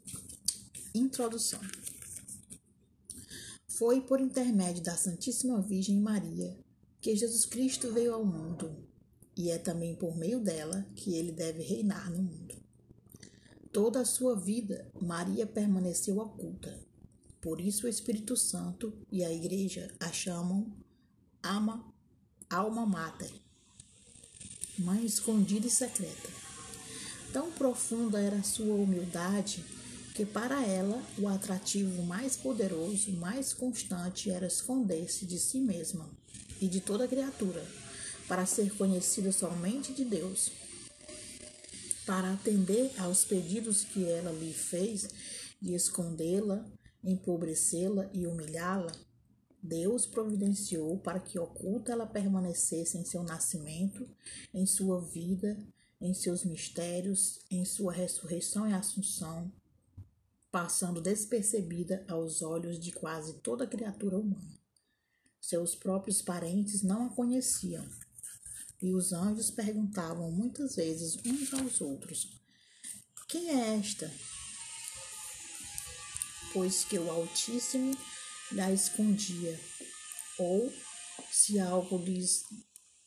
Introdução. 0.95 1.61
Foi 3.67 4.03
por 4.03 4.21
intermédio 4.21 4.83
da 4.83 4.95
Santíssima 4.95 5.63
Virgem 5.63 5.99
Maria 6.01 6.55
que 7.01 7.17
Jesus 7.17 7.47
Cristo 7.47 7.91
veio 7.95 8.13
ao 8.13 8.27
mundo, 8.27 8.90
e 9.37 9.51
é 9.51 9.59
também 9.59 9.95
por 9.95 10.17
meio 10.17 10.41
dela 10.41 10.87
que 10.95 11.15
ele 11.15 11.33
deve 11.33 11.63
reinar 11.63 12.11
no 12.11 12.23
mundo. 12.23 12.57
Toda 13.73 14.01
a 14.01 14.05
sua 14.05 14.35
vida, 14.35 14.91
Maria 15.01 15.47
permaneceu 15.47 16.19
oculta. 16.19 16.79
Por 17.41 17.61
isso 17.61 17.87
o 17.87 17.89
Espírito 17.89 18.37
Santo 18.37 18.93
e 19.11 19.25
a 19.25 19.33
Igreja 19.33 19.91
a 19.99 20.13
chamam 20.13 20.71
ama, 21.43 21.85
alma 22.51 22.85
mater, 22.85 23.33
mãe 24.79 25.05
escondida 25.05 25.67
e 25.67 25.71
secreta. 25.71 26.29
Tão 27.33 27.51
profunda 27.53 28.21
era 28.21 28.37
a 28.37 28.43
sua 28.43 28.75
humildade 28.75 29.65
que 30.15 30.27
para 30.27 30.63
ela 30.67 31.03
o 31.17 31.29
atrativo 31.29 32.03
mais 32.03 32.37
poderoso, 32.37 33.13
mais 33.13 33.55
constante 33.55 34.31
era 34.31 34.47
esconder-se 34.47 35.25
de 35.25 35.39
si 35.39 35.61
mesma 35.61 36.11
e 36.61 36.69
de 36.69 36.81
toda 36.81 37.09
criatura, 37.09 37.65
para 38.31 38.47
ser 38.47 38.73
conhecida 38.77 39.33
somente 39.33 39.93
de 39.93 40.05
Deus 40.05 40.53
para 42.07 42.33
atender 42.33 42.93
aos 42.99 43.25
pedidos 43.25 43.83
que 43.83 44.05
ela 44.05 44.31
lhe 44.31 44.53
fez 44.53 45.09
de 45.61 45.75
escondê-la, 45.75 46.65
empobrecê-la 47.03 48.09
e 48.13 48.29
humilhá-la, 48.29 48.93
Deus 49.61 50.07
providenciou 50.07 50.99
para 50.99 51.19
que 51.19 51.41
oculta 51.41 51.91
ela 51.91 52.07
permanecesse 52.07 52.97
em 52.97 53.05
seu 53.05 53.25
nascimento, 53.25 54.09
em 54.55 54.65
sua 54.65 55.01
vida, 55.01 55.57
em 56.01 56.15
seus 56.15 56.45
mistérios, 56.45 57.41
em 57.51 57.65
sua 57.65 57.93
ressurreição 57.93 58.69
e 58.69 58.73
assunção, 58.73 59.53
passando 60.53 61.01
despercebida 61.01 62.05
aos 62.09 62.43
olhos 62.43 62.79
de 62.79 62.93
quase 62.93 63.35
toda 63.41 63.67
criatura 63.67 64.17
humana. 64.17 64.59
Seus 65.41 65.75
próprios 65.75 66.23
parentes 66.23 66.83
não 66.83 67.07
a 67.07 67.11
conheciam, 67.11 67.87
e 68.83 68.93
os 68.93 69.13
anjos 69.13 69.51
perguntavam 69.51 70.31
muitas 70.31 70.77
vezes 70.77 71.17
uns 71.25 71.53
aos 71.55 71.81
outros: 71.81 72.29
Quem 73.29 73.51
é 73.51 73.79
esta? 73.79 74.11
Pois 76.53 76.85
que 76.85 76.99
o 76.99 77.11
Altíssimo 77.11 77.97
lhe 78.51 78.75
escondia, 78.75 79.59
ou 80.39 80.73
se 81.31 81.61
algo 81.61 81.99
lhes 81.99 82.45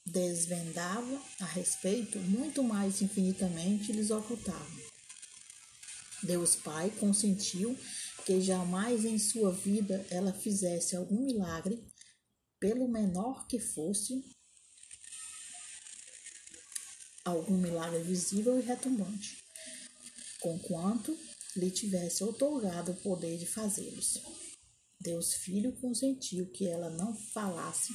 desvendava 0.05 1.21
a 1.39 1.45
respeito, 1.45 2.19
muito 2.19 2.63
mais 2.63 3.01
infinitamente 3.01 3.91
lhes 3.91 4.11
ocultava. 4.11 4.83
Deus 6.21 6.55
Pai 6.55 6.89
consentiu 6.89 7.77
que 8.25 8.39
jamais 8.39 9.03
em 9.03 9.19
sua 9.19 9.51
vida 9.51 10.05
ela 10.09 10.31
fizesse 10.31 10.95
algum 10.95 11.25
milagre, 11.25 11.83
pelo 12.59 12.87
menor 12.87 13.45
que 13.47 13.59
fosse, 13.59 14.23
algum 17.23 17.57
milagre 17.57 18.03
visível 18.03 18.59
e 18.59 18.61
retumbante, 18.61 19.43
conquanto 20.39 21.17
lhe 21.55 21.71
tivesse 21.71 22.23
otorgado 22.23 22.91
o 22.91 22.95
poder 22.95 23.37
de 23.37 23.45
fazê-los. 23.45 24.19
Deus 24.99 25.33
Filho 25.33 25.73
consentiu 25.73 26.47
que 26.51 26.67
ela 26.67 26.89
não 26.89 27.15
falasse, 27.15 27.93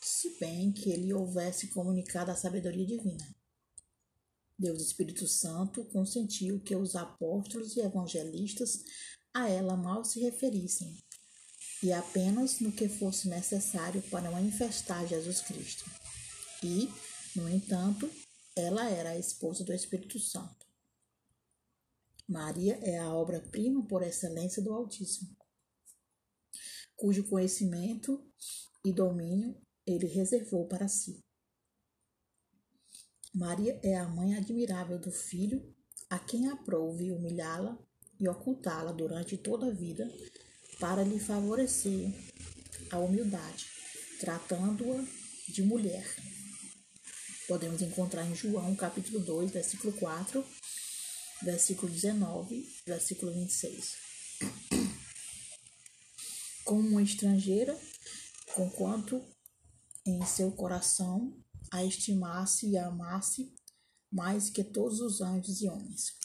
se 0.00 0.38
bem 0.38 0.72
que 0.72 0.90
ele 0.90 1.12
houvesse 1.12 1.68
comunicado 1.68 2.30
a 2.30 2.36
sabedoria 2.36 2.86
divina. 2.86 3.34
Deus 4.58 4.80
Espírito 4.80 5.26
Santo 5.26 5.84
consentiu 5.86 6.60
que 6.60 6.74
os 6.74 6.96
apóstolos 6.96 7.76
e 7.76 7.80
evangelistas 7.80 8.82
a 9.34 9.48
ela 9.50 9.76
mal 9.76 10.04
se 10.04 10.20
referissem, 10.20 10.96
e 11.82 11.92
apenas 11.92 12.60
no 12.60 12.72
que 12.72 12.88
fosse 12.88 13.28
necessário 13.28 14.00
para 14.02 14.30
manifestar 14.30 15.06
Jesus 15.06 15.42
Cristo. 15.42 15.84
E, 16.62 16.90
no 17.34 17.48
entanto, 17.50 18.10
ela 18.56 18.88
era 18.88 19.10
a 19.10 19.18
esposa 19.18 19.62
do 19.62 19.72
Espírito 19.72 20.18
Santo. 20.18 20.66
Maria 22.26 22.80
é 22.82 22.98
a 22.98 23.12
obra-prima 23.12 23.86
por 23.86 24.02
excelência 24.02 24.62
do 24.62 24.72
Altíssimo, 24.72 25.36
cujo 26.96 27.28
conhecimento 27.28 28.26
e 28.84 28.92
domínio 28.92 29.60
ele 29.86 30.06
reservou 30.06 30.66
para 30.66 30.88
si. 30.88 31.22
Maria 33.32 33.78
é 33.82 33.94
a 33.96 34.08
mãe 34.08 34.34
admirável 34.34 34.98
do 34.98 35.12
Filho, 35.12 35.76
a 36.08 36.18
quem 36.18 36.48
aprouve 36.48 37.12
humilhá-la 37.12 37.78
e 38.18 38.26
ocultá-la 38.26 38.92
durante 38.92 39.36
toda 39.36 39.66
a 39.66 39.74
vida, 39.74 40.10
para 40.80 41.04
lhe 41.04 41.20
favorecer 41.20 42.12
a 42.90 42.98
humildade, 42.98 43.66
tratando-a 44.18 45.04
de 45.48 45.62
mulher 45.62 46.35
podemos 47.46 47.80
encontrar 47.80 48.26
em 48.26 48.34
João, 48.34 48.74
capítulo 48.74 49.20
2, 49.20 49.52
versículo 49.52 49.92
4, 49.92 50.44
versículo 51.42 51.90
19, 51.90 52.68
versículo 52.84 53.32
26. 53.32 53.96
Como 56.64 56.88
uma 56.88 57.02
estrangeira, 57.02 57.78
conquanto 58.54 59.24
em 60.04 60.24
seu 60.26 60.50
coração 60.52 61.36
a 61.70 61.84
estimasse 61.84 62.70
e 62.70 62.76
a 62.76 62.88
amasse 62.88 63.54
mais 64.10 64.50
que 64.50 64.64
todos 64.64 65.00
os 65.00 65.20
anjos 65.20 65.60
e 65.60 65.68
homens. 65.68 66.16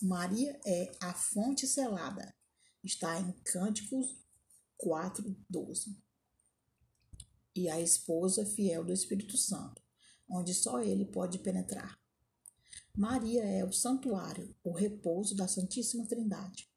Maria 0.00 0.60
é 0.64 0.92
a 1.00 1.12
fonte 1.12 1.66
selada, 1.66 2.34
está 2.84 3.18
em 3.18 3.32
Cânticos 3.44 4.06
4, 4.76 5.36
12. 5.48 5.96
E 7.54 7.68
a 7.68 7.80
esposa 7.80 8.44
fiel 8.44 8.84
do 8.84 8.92
Espírito 8.92 9.36
Santo 9.38 9.85
onde 10.28 10.54
só 10.54 10.80
ele 10.80 11.04
pode 11.04 11.38
penetrar. 11.38 11.98
Maria 12.94 13.44
é 13.44 13.64
o 13.64 13.72
santuário, 13.72 14.54
o 14.64 14.72
repouso 14.72 15.36
da 15.36 15.46
Santíssima 15.46 16.06
Trindade. 16.06 16.68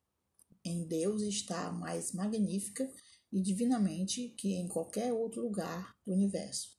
Em 0.63 0.86
Deus 0.86 1.22
está 1.22 1.72
mais 1.72 2.12
magnífica 2.12 2.91
e 3.32 3.41
divinamente 3.41 4.29
que 4.38 4.56
em 4.56 4.68
qualquer 4.68 5.13
outro 5.13 5.41
lugar 5.41 5.96
do 6.06 6.13
universo, 6.13 6.77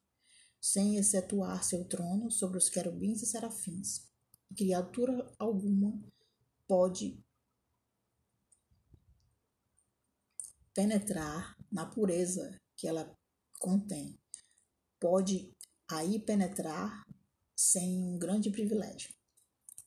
sem 0.61 0.97
excetuar 0.97 1.65
seu 1.65 1.85
trono 1.85 2.31
sobre 2.31 2.59
os 2.59 2.69
querubins 2.69 3.23
e 3.23 3.27
serafins. 3.27 4.09
Criatura 4.55 5.33
alguma 5.39 5.99
pode 6.67 7.19
penetrar 10.75 11.57
na 11.71 11.87
pureza 11.87 12.61
que 12.77 12.87
ela 12.87 13.17
contém, 13.59 14.19
pode 14.99 15.55
aí 15.91 16.19
penetrar 16.19 17.05
sem 17.57 18.03
um 18.03 18.19
grande 18.19 18.51
privilégio. 18.51 19.13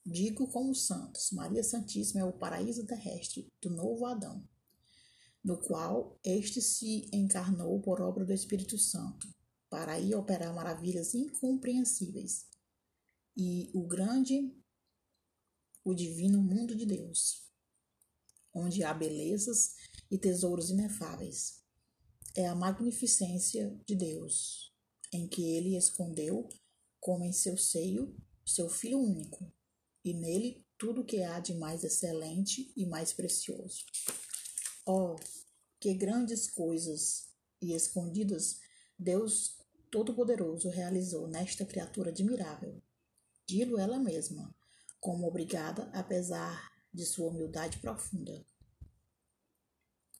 Digo 0.05 0.47
como 0.47 0.71
os 0.71 0.85
santos, 0.85 1.31
Maria 1.31 1.63
Santíssima 1.63 2.21
é 2.21 2.25
o 2.25 2.37
paraíso 2.37 2.85
terrestre 2.85 3.47
do 3.61 3.69
novo 3.69 4.05
Adão, 4.05 4.47
no 5.43 5.57
qual 5.57 6.19
este 6.23 6.61
se 6.61 7.09
encarnou 7.13 7.81
por 7.81 8.01
obra 8.01 8.25
do 8.25 8.33
Espírito 8.33 8.77
Santo, 8.77 9.27
para 9.69 9.93
aí 9.93 10.13
operar 10.13 10.53
maravilhas 10.53 11.13
incompreensíveis. 11.13 12.45
E 13.35 13.71
o 13.73 13.87
grande, 13.87 14.53
o 15.83 15.93
divino 15.93 16.41
mundo 16.41 16.75
de 16.75 16.85
Deus, 16.85 17.49
onde 18.53 18.83
há 18.83 18.93
belezas 18.93 19.75
e 20.11 20.17
tesouros 20.17 20.69
inefáveis. 20.69 21.63
É 22.35 22.47
a 22.47 22.55
magnificência 22.55 23.75
de 23.85 23.95
Deus, 23.95 24.72
em 25.13 25.27
que 25.27 25.55
ele 25.55 25.77
escondeu, 25.77 26.47
como 26.99 27.23
em 27.23 27.31
seu 27.31 27.57
seio, 27.57 28.15
seu 28.45 28.69
Filho 28.69 28.99
único, 28.99 29.51
e 30.03 30.13
nele 30.13 30.65
tudo 30.77 31.05
que 31.05 31.23
há 31.23 31.39
de 31.39 31.53
mais 31.53 31.83
excelente 31.83 32.73
e 32.75 32.85
mais 32.85 33.13
precioso. 33.13 33.85
Oh, 34.85 35.15
que 35.79 35.93
grandes 35.93 36.49
coisas 36.49 37.29
e 37.61 37.73
escondidas 37.73 38.59
Deus 38.97 39.57
Todo-Poderoso 39.89 40.69
realizou 40.69 41.27
nesta 41.27 41.65
criatura 41.65 42.09
admirável. 42.09 42.81
Dilo 43.47 43.77
ela 43.79 43.99
mesma, 43.99 44.53
como 44.99 45.27
obrigada, 45.27 45.89
apesar 45.93 46.71
de 46.93 47.05
sua 47.05 47.29
humildade 47.29 47.79
profunda. 47.79 48.45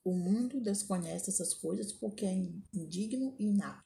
O 0.04 0.14
mundo 0.14 0.60
desconhece 0.60 1.30
essas 1.30 1.54
coisas 1.54 1.94
porque 1.94 2.26
é 2.26 2.34
indigno 2.74 3.36
e 3.40 3.46
inapto. 3.46 3.83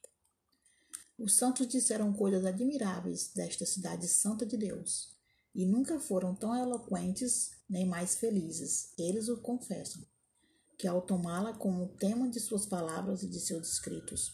Os 1.18 1.36
santos 1.36 1.68
disseram 1.68 2.14
coisas 2.14 2.46
admiráveis 2.46 3.32
desta 3.34 3.66
cidade 3.66 4.08
santa 4.08 4.46
de 4.46 4.56
Deus, 4.56 5.16
e 5.54 5.66
nunca 5.66 6.00
foram 6.00 6.36
tão 6.36 6.56
eloquentes 6.56 7.50
nem 7.68 7.88
mais 7.88 8.16
felizes, 8.16 8.94
eles 9.00 9.28
o 9.28 9.38
confessam, 9.38 10.06
que 10.78 10.88
ao 10.88 11.02
tomá-la 11.02 11.54
como 11.54 11.88
tema 11.88 12.30
de 12.30 12.40
suas 12.40 12.68
palavras 12.68 13.24
e 13.24 13.28
de 13.28 13.40
seus 13.40 13.68
escritos, 13.68 14.32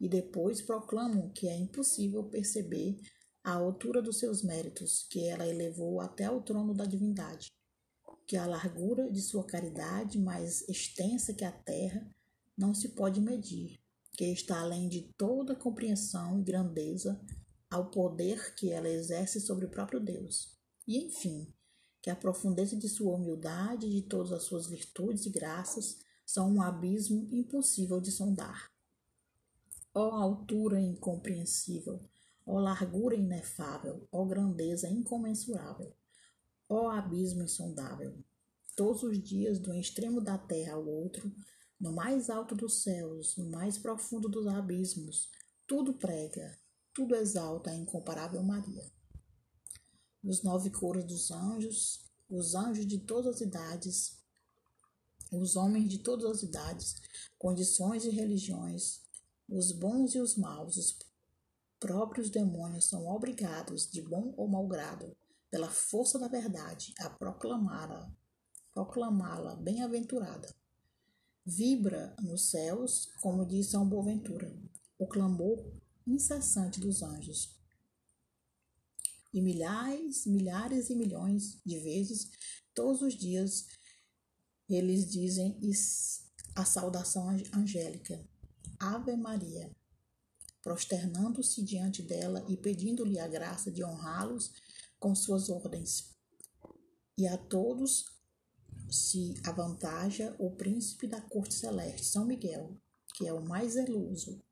e 0.00 0.08
depois 0.08 0.62
proclamam 0.62 1.28
que 1.28 1.46
é 1.46 1.54
impossível 1.54 2.24
perceber 2.24 2.98
a 3.44 3.52
altura 3.52 4.00
dos 4.00 4.18
seus 4.18 4.42
méritos, 4.42 5.06
que 5.10 5.26
ela 5.26 5.46
elevou 5.46 6.00
até 6.00 6.24
ao 6.24 6.40
trono 6.40 6.72
da 6.72 6.86
divindade, 6.86 7.52
que 8.26 8.36
a 8.36 8.46
largura 8.46 9.10
de 9.10 9.20
sua 9.20 9.44
caridade, 9.44 10.18
mais 10.18 10.66
extensa 10.70 11.34
que 11.34 11.44
a 11.44 11.52
terra, 11.52 12.10
não 12.56 12.74
se 12.74 12.88
pode 12.90 13.20
medir, 13.20 13.77
que 14.18 14.24
está 14.24 14.58
além 14.58 14.88
de 14.88 15.02
toda 15.16 15.54
compreensão 15.54 16.40
e 16.40 16.42
grandeza 16.42 17.24
ao 17.70 17.88
poder 17.88 18.52
que 18.56 18.68
ela 18.68 18.88
exerce 18.88 19.40
sobre 19.40 19.66
o 19.66 19.70
próprio 19.70 20.00
Deus. 20.00 20.58
E, 20.88 20.98
enfim, 21.04 21.54
que 22.02 22.10
a 22.10 22.16
profundeza 22.16 22.76
de 22.76 22.88
sua 22.88 23.14
humildade 23.14 23.86
e 23.86 23.90
de 23.90 24.02
todas 24.02 24.32
as 24.32 24.42
suas 24.42 24.66
virtudes 24.66 25.24
e 25.24 25.30
graças 25.30 26.00
são 26.26 26.52
um 26.52 26.60
abismo 26.60 27.28
impossível 27.30 28.00
de 28.00 28.10
sondar. 28.10 28.68
Ó 29.94 30.10
altura 30.16 30.80
incompreensível, 30.80 32.02
ó 32.44 32.58
largura 32.58 33.14
inefável, 33.14 34.08
ó 34.10 34.24
grandeza 34.24 34.88
incomensurável, 34.88 35.94
ó 36.68 36.90
abismo 36.90 37.44
insondável. 37.44 38.18
Todos 38.74 39.04
os 39.04 39.22
dias, 39.22 39.60
do 39.60 39.72
extremo 39.72 40.20
da 40.20 40.36
terra 40.36 40.74
ao 40.74 40.84
outro, 40.84 41.32
no 41.80 41.92
mais 41.92 42.28
alto 42.28 42.54
dos 42.54 42.82
céus, 42.82 43.36
no 43.36 43.48
mais 43.50 43.78
profundo 43.78 44.28
dos 44.28 44.46
abismos, 44.46 45.30
tudo 45.66 45.94
prega, 45.94 46.58
tudo 46.92 47.14
exalta 47.14 47.70
a 47.70 47.74
incomparável 47.74 48.42
Maria. 48.42 48.90
Os 50.22 50.42
nove 50.42 50.70
coros 50.70 51.04
dos 51.04 51.30
anjos, 51.30 52.04
os 52.28 52.54
anjos 52.54 52.86
de 52.86 52.98
todas 52.98 53.36
as 53.36 53.40
idades, 53.40 54.18
os 55.30 55.56
homens 55.56 55.88
de 55.88 55.98
todas 55.98 56.30
as 56.30 56.42
idades, 56.42 56.96
condições 57.38 58.04
e 58.04 58.10
religiões, 58.10 59.02
os 59.48 59.72
bons 59.72 60.14
e 60.14 60.20
os 60.20 60.36
maus, 60.36 60.76
os 60.76 60.98
próprios 61.78 62.28
demônios 62.28 62.88
são 62.88 63.06
obrigados, 63.06 63.88
de 63.88 64.02
bom 64.02 64.34
ou 64.36 64.48
mau 64.48 64.66
grado, 64.66 65.16
pela 65.50 65.70
força 65.70 66.18
da 66.18 66.28
verdade, 66.28 66.92
a 66.98 67.08
proclamá-la, 67.08 68.10
proclamá-la 68.74 69.54
bem-aventurada. 69.56 70.54
Vibra 71.50 72.14
nos 72.20 72.50
céus, 72.50 73.08
como 73.22 73.46
diz 73.46 73.68
São 73.68 73.88
Boaventura, 73.88 74.54
o 74.98 75.06
clamor 75.06 75.64
incessante 76.06 76.78
dos 76.78 77.02
anjos. 77.02 77.56
E 79.32 79.40
milhares, 79.40 80.26
milhares 80.26 80.90
e 80.90 80.94
milhões 80.94 81.58
de 81.64 81.78
vezes, 81.78 82.30
todos 82.74 83.00
os 83.00 83.14
dias, 83.14 83.66
eles 84.68 85.10
dizem 85.10 85.58
a 86.54 86.66
saudação 86.66 87.30
angélica. 87.54 88.22
Ave 88.78 89.16
Maria, 89.16 89.74
prosternando-se 90.62 91.64
diante 91.64 92.02
dela 92.02 92.44
e 92.46 92.58
pedindo-lhe 92.58 93.18
a 93.18 93.26
graça 93.26 93.70
de 93.70 93.82
honrá-los 93.82 94.52
com 95.00 95.14
suas 95.14 95.48
ordens. 95.48 96.14
E 97.16 97.26
a 97.26 97.38
todos 97.38 98.17
se 98.90 99.34
avantaja 99.44 100.34
o 100.38 100.50
príncipe 100.50 101.06
da 101.06 101.20
corte 101.20 101.54
celeste, 101.54 102.06
São 102.06 102.24
Miguel, 102.24 102.76
que 103.14 103.26
é 103.26 103.32
o 103.32 103.44
mais 103.44 103.72
zeloso 103.72 104.42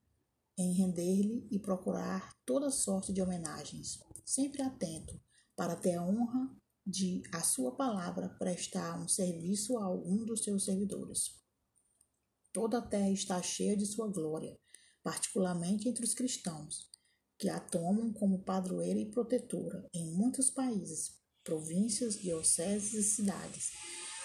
em 0.58 0.72
render-lhe 0.72 1.46
e 1.50 1.58
procurar 1.58 2.34
toda 2.44 2.70
sorte 2.70 3.12
de 3.12 3.20
homenagens, 3.20 4.00
sempre 4.24 4.62
atento 4.62 5.20
para 5.54 5.76
ter 5.76 5.94
a 5.94 6.02
honra 6.02 6.50
de 6.86 7.22
a 7.32 7.42
sua 7.42 7.74
palavra 7.74 8.28
prestar 8.38 8.98
um 9.00 9.08
serviço 9.08 9.76
a 9.76 9.84
algum 9.84 10.24
dos 10.24 10.44
seus 10.44 10.64
servidores. 10.64 11.34
Toda 12.52 12.78
a 12.78 12.82
terra 12.82 13.10
está 13.10 13.42
cheia 13.42 13.76
de 13.76 13.84
sua 13.84 14.08
glória, 14.08 14.58
particularmente 15.02 15.88
entre 15.88 16.04
os 16.04 16.14
cristãos, 16.14 16.88
que 17.38 17.48
a 17.48 17.60
tomam 17.60 18.12
como 18.12 18.42
padroeira 18.42 18.98
e 18.98 19.10
protetora 19.10 19.86
em 19.92 20.10
muitos 20.12 20.48
países, 20.48 21.18
províncias, 21.44 22.18
dioceses 22.18 22.94
e 22.94 23.02
cidades. 23.02 23.72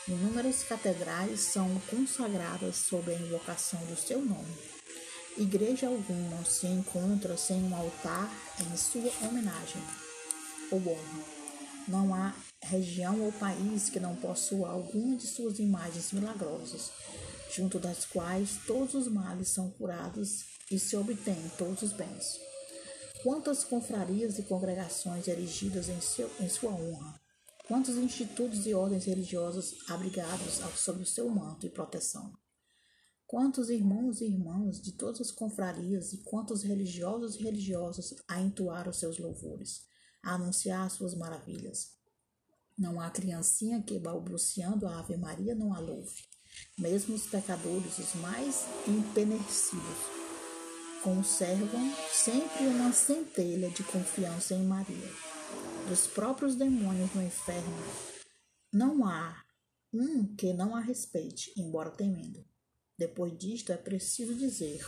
Inúmeras 0.08 0.64
catedrais 0.64 1.40
são 1.42 1.80
consagradas 1.90 2.76
sob 2.76 3.12
a 3.12 3.16
invocação 3.16 3.80
do 3.86 3.96
seu 3.96 4.22
nome. 4.22 4.54
Igreja 5.38 5.88
alguma 5.88 6.44
se 6.44 6.68
encontra 6.68 7.38
sem 7.38 7.64
um 7.64 7.76
altar 7.76 8.30
em 8.60 8.78
sua 8.78 9.12
homenagem 9.28 9.82
ou 10.72 10.80
honra. 10.80 11.26
Não 11.88 12.14
há 12.14 12.34
região 12.64 13.22
ou 13.22 13.32
país 13.34 13.90
que 13.90 14.00
não 14.00 14.16
possua 14.16 14.70
alguma 14.70 15.16
de 15.16 15.28
suas 15.28 15.60
imagens 15.60 16.12
milagrosas 16.12 16.92
junto 17.56 17.80
das 17.80 18.06
quais 18.06 18.58
todos 18.66 18.96
os 18.96 19.08
males 19.08 19.50
são 19.50 19.70
curados 19.72 20.46
e 20.70 20.80
se 20.80 20.96
obtêm 20.96 21.52
todos 21.58 21.82
os 21.82 21.92
bens. 21.92 22.40
Quantas 23.22 23.64
confrarias 23.64 24.40
e 24.40 24.44
congregações 24.44 25.28
erigidas 25.28 25.90
em, 25.90 26.02
seu, 26.02 26.32
em 26.40 26.50
sua 26.50 26.72
honra, 26.72 27.21
quantos 27.72 27.96
institutos 27.96 28.66
e 28.66 28.74
ordens 28.74 29.06
religiosas 29.06 29.78
abrigados 29.88 30.60
sob 30.76 31.04
o 31.04 31.06
seu 31.06 31.30
manto 31.30 31.66
e 31.66 31.70
proteção. 31.70 32.38
Quantos 33.26 33.70
irmãos 33.70 34.20
e 34.20 34.26
irmãs 34.26 34.82
de 34.82 34.92
todas 34.92 35.22
as 35.22 35.32
confrarias 35.32 36.12
e 36.12 36.18
quantos 36.18 36.64
religiosos 36.64 37.36
e 37.36 37.44
religiosas 37.44 38.14
a 38.28 38.42
entoar 38.42 38.90
os 38.90 39.00
seus 39.00 39.18
louvores, 39.18 39.86
a 40.22 40.34
anunciar 40.34 40.86
as 40.86 40.92
suas 40.92 41.16
maravilhas. 41.16 41.92
Não 42.78 43.00
há 43.00 43.10
criancinha 43.10 43.82
que, 43.82 43.98
balbuciando 43.98 44.86
a 44.86 45.00
Ave 45.00 45.16
Maria, 45.16 45.56
não 45.56 45.74
a 45.74 45.80
louve. 45.80 46.26
Mesmo 46.78 47.16
os 47.16 47.26
pecadores, 47.26 47.98
os 48.00 48.16
mais 48.16 48.66
impenescidos, 48.86 49.82
conservam 51.02 51.96
sempre 52.12 52.68
uma 52.68 52.92
centelha 52.92 53.70
de 53.70 53.82
confiança 53.86 54.56
em 54.56 54.66
Maria. 54.66 55.41
Dos 55.88 56.08
próprios 56.08 56.56
demônios 56.56 57.14
no 57.14 57.22
inferno, 57.22 57.84
não 58.72 59.06
há 59.06 59.44
um 59.94 60.36
que 60.36 60.54
não 60.54 60.76
a 60.76 60.80
respeite, 60.80 61.54
embora 61.58 61.92
temendo. 61.92 62.46
Depois 62.98 63.38
disto, 63.38 63.72
é 63.72 63.78
preciso 63.78 64.34
dizer, 64.36 64.80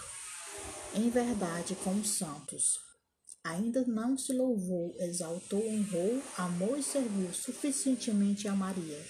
em 0.93 1.09
verdade, 1.09 1.75
com 1.83 1.91
os 1.95 2.09
santos, 2.09 2.79
ainda 3.43 3.83
não 3.85 4.17
se 4.17 4.31
louvou, 4.31 4.95
exaltou, 4.99 5.65
honrou, 5.67 6.21
amou 6.37 6.77
e 6.77 6.83
serviu 6.83 7.33
suficientemente 7.33 8.47
a 8.47 8.55
Maria 8.55 9.03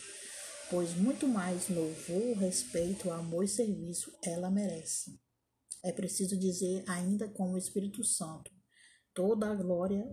pois 0.74 0.96
muito 0.96 1.28
mais 1.28 1.70
louvor, 1.70 2.36
respeito, 2.38 3.12
amor 3.12 3.44
e 3.44 3.48
serviço 3.48 4.12
ela 4.24 4.50
merece. 4.50 5.20
É 5.84 5.92
preciso 5.92 6.36
dizer 6.36 6.84
ainda 6.88 7.30
com 7.30 7.52
o 7.54 7.58
Espírito 7.60 8.04
Santo: 8.04 8.52
toda 9.14 9.52
a 9.52 9.54
glória 9.54 10.04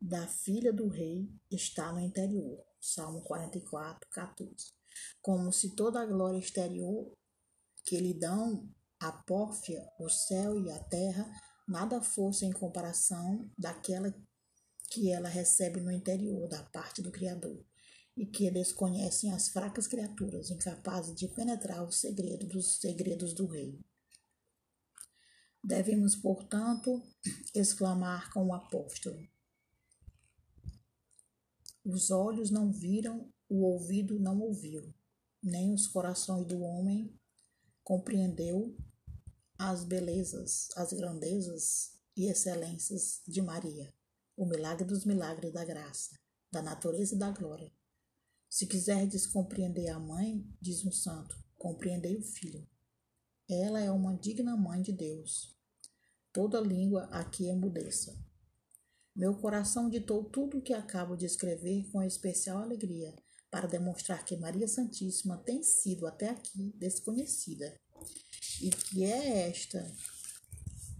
da 0.00 0.26
filha 0.26 0.72
do 0.72 0.88
rei 0.88 1.28
está 1.50 1.92
no 1.92 2.00
interior. 2.00 2.64
Salmo 2.80 3.22
44, 3.22 4.08
14. 4.10 4.72
Como 5.20 5.52
se 5.52 5.74
toda 5.74 6.00
a 6.00 6.06
glória 6.06 6.38
exterior 6.38 7.12
que 7.84 7.98
lhe 7.98 8.14
dão 8.14 8.68
a 9.00 9.12
pórfia, 9.12 9.88
o 9.98 10.08
céu 10.08 10.60
e 10.60 10.70
a 10.70 10.78
terra, 10.84 11.30
nada 11.66 12.00
fosse 12.00 12.44
em 12.44 12.52
comparação 12.52 13.50
daquela 13.56 14.14
que 14.90 15.10
ela 15.12 15.28
recebe 15.28 15.80
no 15.80 15.92
interior 15.92 16.48
da 16.48 16.62
parte 16.62 17.02
do 17.02 17.12
Criador 17.12 17.64
e 18.16 18.26
que 18.26 18.50
desconhecem 18.50 19.32
as 19.32 19.48
fracas 19.48 19.86
criaturas 19.86 20.50
incapazes 20.50 21.14
de 21.14 21.28
penetrar 21.28 21.84
o 21.84 21.92
segredo 21.92 22.46
dos 22.46 22.78
segredos 22.80 23.32
do 23.34 23.46
rei. 23.46 23.78
Devemos, 25.62 26.16
portanto, 26.16 27.02
exclamar 27.54 28.32
com 28.32 28.46
o 28.46 28.54
apóstolo: 28.54 29.18
Os 31.88 32.10
olhos 32.10 32.50
não 32.50 32.70
viram, 32.70 33.32
o 33.48 33.62
ouvido 33.64 34.20
não 34.20 34.38
ouviu, 34.40 34.94
nem 35.42 35.72
os 35.72 35.86
corações 35.86 36.46
do 36.46 36.60
homem 36.60 37.18
compreendeu 37.82 38.76
as 39.58 39.84
belezas, 39.84 40.68
as 40.76 40.92
grandezas 40.92 41.98
e 42.16 42.26
excelências 42.26 43.22
de 43.26 43.40
Maria, 43.40 43.92
o 44.36 44.44
milagre 44.44 44.86
dos 44.86 45.04
milagres 45.04 45.52
da 45.52 45.64
graça, 45.64 46.16
da 46.52 46.62
natureza 46.62 47.14
e 47.14 47.18
da 47.18 47.30
glória 47.30 47.72
se 48.48 48.66
quiserdes 48.66 49.26
compreender 49.26 49.88
a 49.88 49.98
mãe, 49.98 50.42
diz 50.60 50.84
um 50.84 50.90
santo, 50.90 51.38
compreendei 51.56 52.16
o 52.16 52.22
filho. 52.22 52.66
Ela 53.48 53.80
é 53.80 53.90
uma 53.90 54.16
digna 54.16 54.56
mãe 54.56 54.80
de 54.80 54.90
Deus. 54.90 55.54
Toda 56.32 56.60
língua 56.60 57.04
aqui 57.12 57.46
emudeça. 57.46 58.18
Meu 59.18 59.34
coração 59.34 59.90
ditou 59.90 60.22
tudo 60.22 60.58
o 60.58 60.62
que 60.62 60.72
acabo 60.72 61.16
de 61.16 61.26
escrever 61.26 61.90
com 61.90 62.00
especial 62.00 62.58
alegria, 62.58 63.12
para 63.50 63.66
demonstrar 63.66 64.24
que 64.24 64.36
Maria 64.36 64.68
Santíssima 64.68 65.36
tem 65.38 65.60
sido 65.60 66.06
até 66.06 66.28
aqui 66.28 66.72
desconhecida 66.76 67.76
e 68.62 68.70
que 68.70 69.02
é 69.02 69.48
esta 69.48 69.84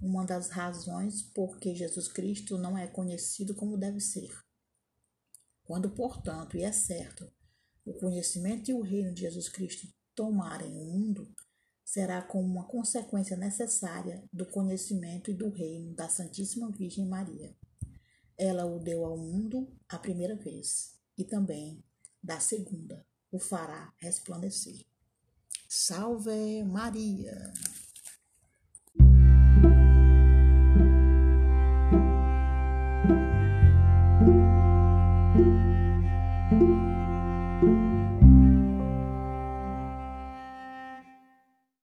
uma 0.02 0.26
das 0.26 0.48
razões 0.48 1.22
por 1.22 1.60
que 1.60 1.76
Jesus 1.76 2.08
Cristo 2.08 2.58
não 2.58 2.76
é 2.76 2.88
conhecido 2.88 3.54
como 3.54 3.78
deve 3.78 4.00
ser. 4.00 4.36
Quando, 5.62 5.88
portanto, 5.88 6.56
e 6.56 6.64
é 6.64 6.72
certo, 6.72 7.30
o 7.84 7.94
conhecimento 7.94 8.68
e 8.68 8.74
o 8.74 8.82
reino 8.82 9.14
de 9.14 9.20
Jesus 9.20 9.48
Cristo 9.48 9.86
tomarem 10.16 10.76
o 10.76 10.84
mundo, 10.86 11.32
será 11.84 12.20
como 12.20 12.48
uma 12.48 12.66
consequência 12.66 13.36
necessária 13.36 14.28
do 14.32 14.44
conhecimento 14.44 15.30
e 15.30 15.34
do 15.34 15.50
reino 15.50 15.94
da 15.94 16.08
Santíssima 16.08 16.68
Virgem 16.72 17.06
Maria. 17.06 17.54
Ela 18.38 18.64
o 18.64 18.78
deu 18.78 19.04
ao 19.04 19.16
mundo 19.16 19.68
a 19.88 19.98
primeira 19.98 20.36
vez 20.36 20.96
e 21.16 21.24
também 21.24 21.82
da 22.22 22.38
segunda 22.38 23.04
o 23.32 23.38
fará 23.38 23.92
resplandecer. 23.98 24.86
Salve 25.68 26.62
Maria! 26.62 27.52